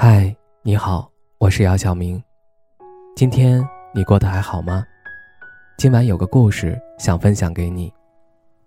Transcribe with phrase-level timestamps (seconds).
[0.00, 0.32] 嗨，
[0.62, 2.22] 你好，我是姚晓明。
[3.16, 4.86] 今天你过得还好吗？
[5.76, 7.92] 今晚有个故事想分享给你，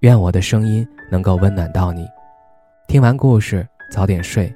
[0.00, 2.08] 愿我的声音能够温暖到你。
[2.88, 4.52] 听完故事早点睡，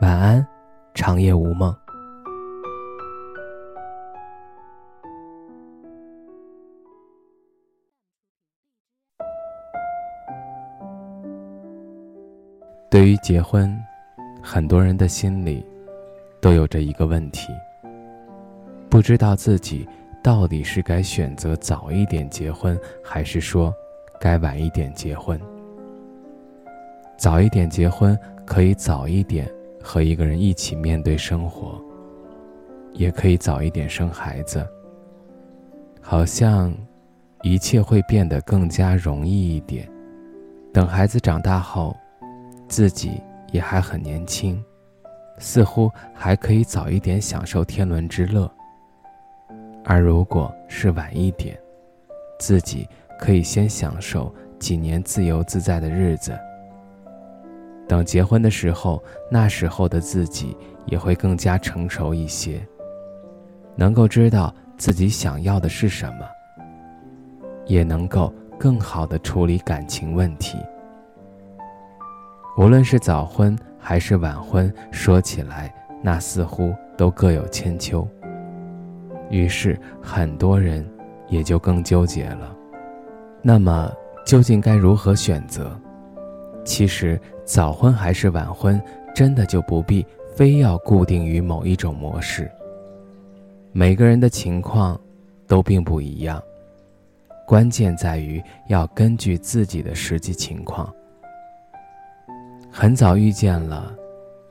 [0.00, 0.46] 晚安，
[0.94, 1.76] 长夜无梦。
[12.90, 13.78] 对于结婚，
[14.42, 15.62] 很多人的心里。
[16.40, 17.52] 都有着一个问题：
[18.88, 19.86] 不知道自己
[20.22, 23.72] 到底是该选择早一点结婚，还是说
[24.20, 25.40] 该晚一点结婚。
[27.16, 28.16] 早一点结婚，
[28.46, 29.50] 可以早一点
[29.82, 31.82] 和一个人一起面对生活，
[32.92, 34.64] 也可以早一点生孩子。
[36.00, 36.72] 好像
[37.42, 39.88] 一切会变得更加容易一点。
[40.72, 41.96] 等孩子长大后，
[42.68, 44.62] 自己也还很年轻。
[45.38, 48.50] 似乎还可以早一点享受天伦之乐，
[49.84, 51.58] 而如果是晚一点，
[52.38, 56.36] 自己可以先享受几年自由自在的日子。
[57.86, 62.60] 等结婚的时候，那时候的自己也会更加成熟一些，
[63.76, 66.26] 能够知道自己想要的是什么，
[67.64, 70.58] 也能够更好的处理感情问题。
[72.58, 73.56] 无论是早婚。
[73.78, 75.72] 还是晚婚，说起来
[76.02, 78.06] 那似乎都各有千秋。
[79.30, 80.86] 于是很多人
[81.28, 82.54] 也就更纠结了。
[83.42, 83.92] 那么
[84.24, 85.78] 究竟该如何选择？
[86.64, 88.80] 其实早婚还是晚婚，
[89.14, 90.04] 真的就不必
[90.34, 92.50] 非要固定于某一种模式。
[93.72, 95.00] 每个人的情况
[95.46, 96.42] 都并不一样，
[97.46, 100.92] 关键在于要根据自己的实际情况。
[102.70, 103.94] 很早遇见了，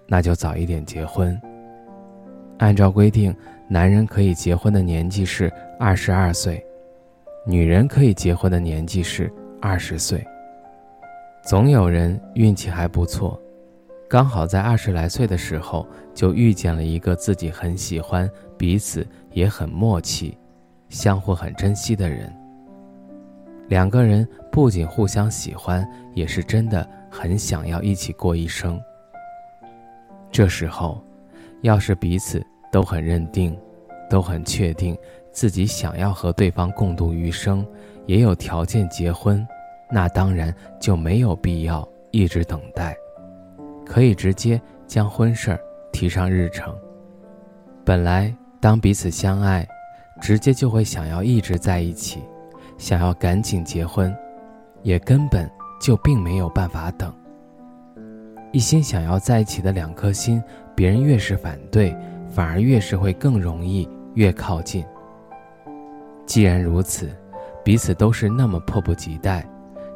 [0.08, 1.40] 那就早一点结婚。
[2.58, 3.34] 按照规定，
[3.70, 6.64] 男人可以结婚的年纪是二十二岁，
[7.46, 10.26] 女人可以结婚的年纪是二十岁。
[11.44, 13.40] 总有人运气还不错，
[14.10, 20.38] 刚好在二十来岁的时候就遇见了一个自己很喜欢、彼此也很默契、
[20.90, 22.34] 相互很珍惜的人。
[23.68, 26.88] 两个人不仅互相喜欢，也是真的。
[27.10, 28.80] 很想要一起过一生。
[30.30, 31.02] 这时候，
[31.62, 33.58] 要是彼此都很认定，
[34.08, 34.96] 都很确定
[35.32, 37.66] 自己想要和对方共度余生，
[38.06, 39.46] 也有条件结婚，
[39.90, 42.96] 那当然就没有必要一直等待，
[43.86, 45.60] 可以直接将婚事儿
[45.92, 46.76] 提上日程。
[47.84, 49.68] 本来当彼此相爱，
[50.22, 52.22] 直接就会想要一直在一起，
[52.78, 54.16] 想要赶紧结婚，
[54.84, 55.50] 也根本。
[55.80, 57.14] 就并没有办法等。
[58.52, 60.42] 一心想要在一起的两颗心，
[60.74, 61.96] 别人越是反对，
[62.28, 64.84] 反而越是会更容易越靠近。
[66.26, 67.16] 既然如此，
[67.64, 69.48] 彼此都是那么迫不及待，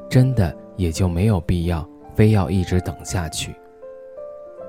[0.07, 3.55] 真的也就没有必要非要一直等下去。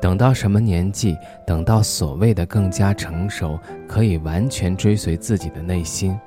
[0.00, 1.14] 等到什么年纪？
[1.46, 6.18] 等到所谓的更加成熟，可以完全追随自己的内心。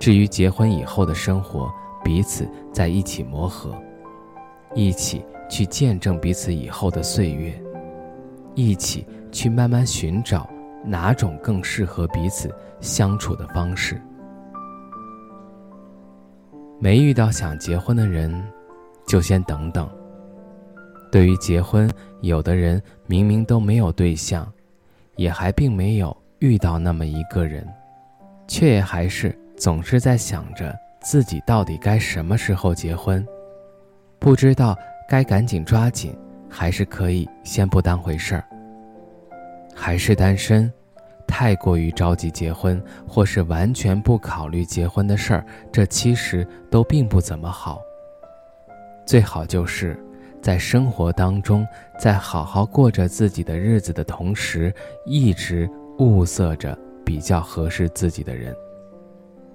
[0.00, 1.70] 至于结婚以后的生活，
[2.02, 3.72] 彼此在一起磨合，
[4.74, 7.52] 一起去见证彼此以后的岁月，
[8.54, 10.48] 一起去慢慢寻找
[10.82, 12.50] 哪种更适合彼此
[12.80, 14.00] 相处的方式。
[16.78, 18.42] 没遇到想结婚的人，
[19.06, 19.86] 就先等等。
[21.12, 21.90] 对于结婚，
[22.22, 24.50] 有的人明明都没有对象，
[25.16, 27.68] 也还并没有遇到那么一个人，
[28.48, 30.74] 却也还是总是在想着。
[31.02, 33.26] 自己到底该什么时候结婚？
[34.18, 34.76] 不知道
[35.08, 36.14] 该赶紧抓紧，
[36.46, 38.44] 还是可以先不当回事儿。
[39.74, 40.70] 还是单身，
[41.26, 47.80] 太过于着急结婚，或是完全不考虑结婚的事儿，这其实都并不怎么好。
[49.06, 49.98] 最好就是
[50.42, 51.66] 在生活当中，
[51.98, 54.70] 在好好过着自己的日子的同时，
[55.06, 55.66] 一直
[55.98, 58.54] 物色着比较合适自己的人，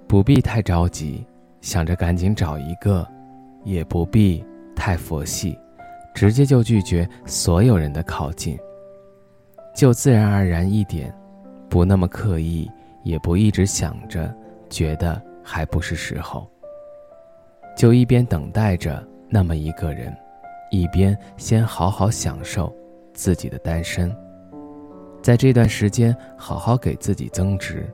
[0.08, 1.26] 不必太着急。
[1.62, 3.08] 想着赶紧找一个，
[3.64, 5.58] 也不必太佛系，
[6.14, 8.56] 直接就拒绝所有人的靠近，
[9.76, 11.12] 就自然而然一点，
[11.68, 12.70] 不那么刻意，
[13.02, 14.32] 也不一直想着，
[14.70, 16.48] 觉得还不是时候。
[17.76, 20.16] 就一边等待着那么一个人，
[20.70, 22.72] 一边先好好享受
[23.12, 24.16] 自己的单身，
[25.24, 27.92] 在这段时间好好给自己增值。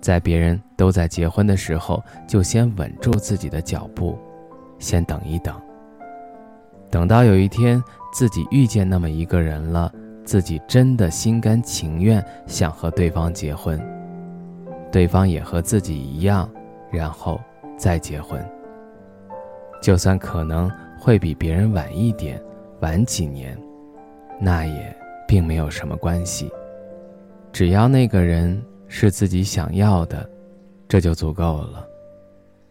[0.00, 4.18] 在别人都在结婚的时候，就先稳住自己的脚步，
[4.78, 5.54] 先等一等。
[6.90, 9.92] 等到有一天自己遇见那么一个人了，
[10.24, 13.78] 自己真的心甘情愿想和对方结婚，
[14.90, 16.48] 对方也和自己一样，
[16.90, 17.40] 然后
[17.76, 18.42] 再结婚。
[19.82, 22.40] 就算可能会比别人晚一点，
[22.80, 23.56] 晚几年，
[24.40, 24.96] 那也
[25.26, 26.50] 并没有什么关系。
[27.52, 30.28] 只要那个人是自己想要的，
[30.88, 31.86] 这就足够了。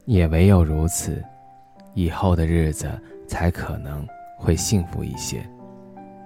[0.06, 1.24] 也唯有如此，
[1.94, 2.90] 以后的日子
[3.28, 4.06] 才可能
[4.38, 5.40] 会幸福一些。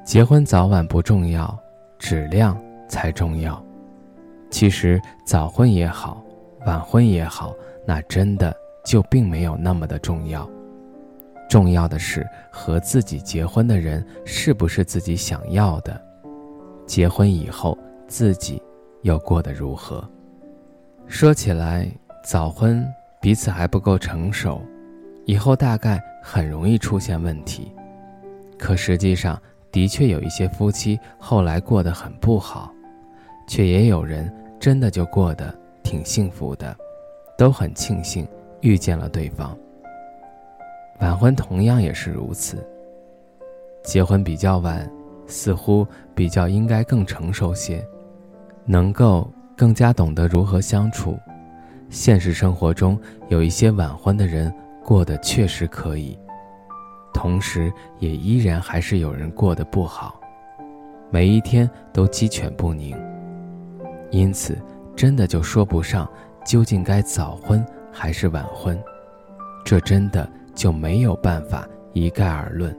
[0.03, 1.57] 结婚早晚不重要，
[1.99, 3.63] 质量才重要。
[4.49, 6.23] 其实早婚也好，
[6.65, 7.53] 晚婚也好，
[7.85, 10.49] 那真的就并没有那么的重要。
[11.49, 16.01] 重要的是和自己结婚的人是不是自己想要的，
[16.85, 17.77] 结婚以后
[18.07, 18.61] 自己
[19.01, 20.07] 又过得如何？
[21.07, 21.89] 说起来，
[22.23, 22.87] 早婚
[23.19, 24.61] 彼此还不够成熟，
[25.25, 27.71] 以后大概很容易出现问题。
[28.57, 29.41] 可实际上。
[29.71, 32.75] 的确有一些夫妻后来过得很不好，
[33.47, 36.75] 却也有人真的就过得挺幸福的，
[37.37, 38.27] 都很庆幸
[38.59, 39.57] 遇见了对方。
[40.99, 42.67] 晚婚同样也是如此。
[43.81, 44.91] 结婚比较晚，
[45.25, 47.81] 似乎比较应该更成熟些，
[48.65, 51.17] 能够更加懂得如何相处。
[51.89, 54.53] 现实生活中有一些晚婚的人
[54.83, 56.17] 过得确实可以。
[57.13, 60.19] 同时，也依然还是有人过得不好，
[61.09, 62.97] 每一天都鸡犬不宁。
[64.09, 64.57] 因此，
[64.95, 66.09] 真的就说不上
[66.45, 68.81] 究竟该早婚还是晚婚，
[69.65, 72.75] 这真的就没有办法一概而论。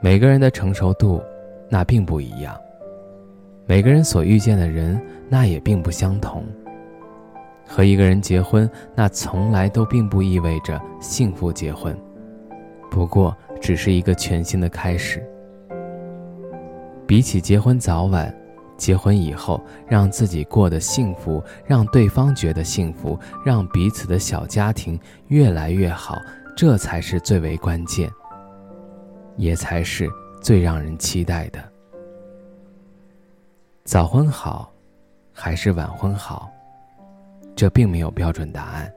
[0.00, 1.20] 每个人的成熟度，
[1.68, 2.54] 那并不一样；
[3.66, 6.44] 每个人所遇见的人，那也并不相同。
[7.66, 11.96] 和一个人结婚，那从来都并不意味着幸福结婚。
[12.90, 15.26] 不过，只是一个全新的开始。
[17.06, 18.34] 比起结婚早晚，
[18.76, 24.98] 结婚以后让自己过得幸福，让对方觉得幸福，让彼此的小家庭
[25.28, 26.18] 越来越好，
[26.56, 28.10] 这才是最为关键，
[29.36, 30.10] 也才是
[30.42, 31.71] 最让人期待的。
[33.84, 34.72] 早婚好，
[35.32, 36.48] 还是晚婚好？
[37.56, 38.92] 这并没有标准答案。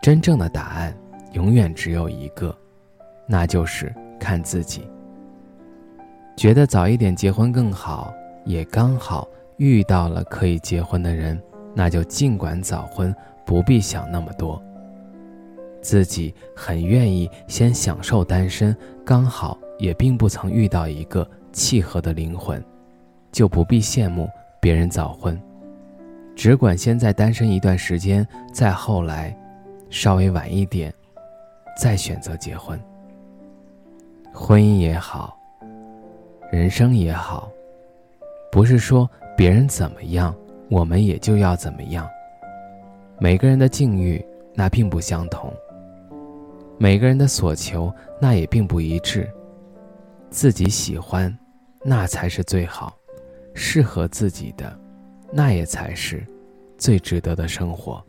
[0.00, 0.96] 真正的答案
[1.32, 2.56] 永远只有一个。
[3.28, 4.88] 那就是看自己。
[6.36, 8.14] 觉得早一点结婚更好，
[8.46, 9.28] 也刚好
[9.58, 11.38] 遇到了可以结婚的人，
[11.74, 13.14] 那就尽管早婚，
[13.44, 14.62] 不必想那么多。
[15.82, 18.74] 自己很愿意先享受单身，
[19.04, 22.64] 刚好也并不曾遇到一个契合的灵魂，
[23.36, 24.30] 就不必羡慕
[24.62, 25.38] 别人早婚。
[26.34, 29.36] 只管先在单身一段时间，再后来，
[29.90, 30.90] 稍微晚一点，
[31.78, 32.80] 再选择结婚。
[34.32, 35.38] 婚姻也好，
[36.50, 37.52] 人生也好，
[38.50, 39.06] 不是说
[39.36, 40.34] 别人怎么样，
[40.70, 42.08] 我们也就要怎么样。
[43.18, 44.24] 每个人的境遇
[44.54, 45.52] 那并不相同，
[46.78, 49.30] 每个人的所求那也并不一致。
[50.30, 51.36] 自己喜欢，
[51.84, 52.95] 那才是最好；
[53.56, 54.78] 适合自己的，
[55.32, 56.24] 那也才是
[56.76, 58.04] 最值得的生活。